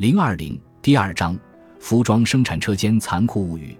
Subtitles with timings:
[0.00, 1.38] 零二零第二章：
[1.78, 3.76] 服装生产车间残酷物语。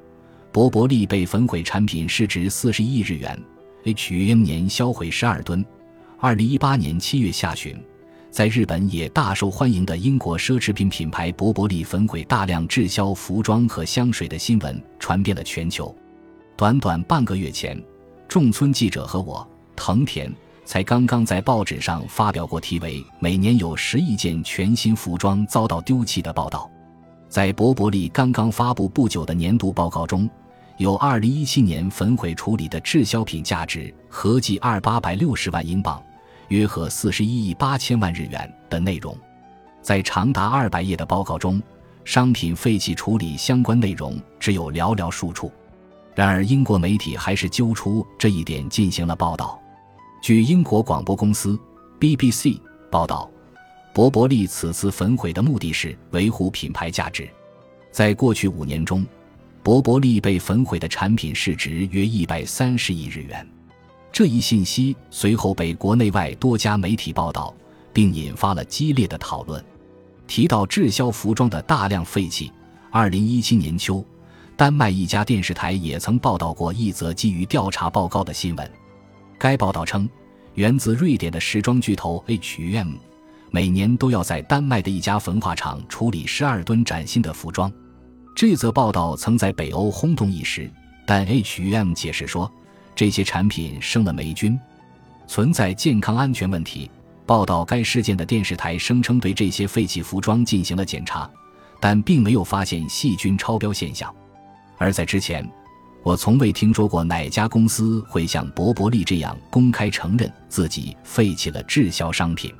[0.53, 3.43] 博柏利被焚毁产品市值四十亿日元
[3.85, 5.65] ，H&M 年销毁十二吨。
[6.19, 7.75] 二零一八年七月下旬，
[8.31, 15.97] 在日本也大受欢迎的英国奢侈品品牌博柏利焚毁大量滞销服装和香水的新闻传遍了全球。
[16.55, 17.83] 短短半个月前，
[18.29, 20.31] 仲村记者和我藤田。
[20.65, 26.71] 才刚刚在报纸上发表过题为“每年有十亿件全新服装遭到丢弃”的报道，
[27.29, 30.31] 在伯伯利刚刚发布不久的年度报告中，
[30.77, 36.01] 有2017年焚毁处理的滞销品价值合计二八百六十万英镑，
[36.49, 39.17] 约合四十一亿八千万日元的内容。
[39.83, 41.61] 在长达二百页的报告中，
[42.05, 45.53] 商品废弃处理相关内容只有寥寥数处。
[46.15, 49.60] 然而，英国媒体还是揪出这一点进行了报道。
[50.21, 51.59] 据英国广播公司
[51.99, 52.61] BBC
[52.91, 53.31] 报道，
[53.95, 57.27] 博伯利此次焚毁的目的是维护品牌价值。
[57.91, 59.05] 在过去五年中，
[59.63, 63.49] 博伯利被焚毁的产品市值约一百三十亿日元。
[64.13, 67.55] 这一信息随后被国内外多家媒体报道，
[67.91, 69.65] 并引发了激烈的讨论。
[70.27, 72.53] 提到滞销服装的大量废弃，
[72.91, 74.05] 二零一七年秋，
[74.55, 78.71] 丹麦一家电视台也曾报道过一则基于调查报告的新闻。
[79.41, 80.07] 该报道称，
[80.53, 82.93] 源自瑞典的时装巨头 H&M，
[83.51, 87.73] 每年都要在丹麦的一家焚化厂处理十二吨崭新的服装。
[88.37, 90.71] 这则报道曾在北欧轰动一时，
[91.07, 92.53] 但 H&M 解释说，
[92.95, 94.61] 这些产品生了霉菌，
[95.27, 96.91] 存在健康安全问题。
[97.25, 101.31] 报道该事件的电视台声称对这些废弃服装进行了检查，
[101.81, 104.15] 但并没有发现细菌超标现象。
[104.77, 105.51] 而在之前。
[106.03, 112.53] 我从未听说过哪家公司会像博伯利这样公开承认自己废弃了滞销商品，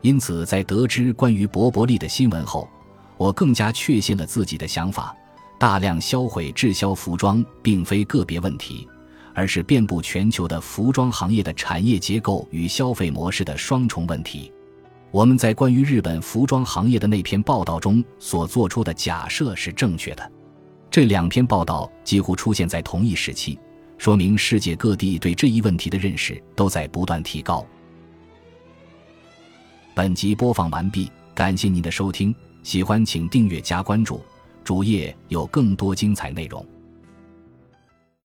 [0.00, 2.66] 因此在得知关于博伯利的新闻后，
[3.18, 5.14] 我更加确信了自己的想法：
[5.58, 8.88] 大量销毁滞销服装并非个别问题，
[9.34, 14.50] 而是遍布全球的服装行业的产业结构与消费模式的双重问题。
[15.10, 20.32] 我们在关于日本服装行业的那篇报道中所做出的假设是正确的。
[20.90, 23.56] 这两篇报道几乎出现在同一时期，
[23.96, 27.64] 说明世界各地对这一问题的认识都在不断提高。
[29.94, 32.34] 本集播放完毕，感谢您的收听，
[32.64, 34.20] 喜欢请订阅加关注，
[34.64, 36.66] 主页有更多精彩内容。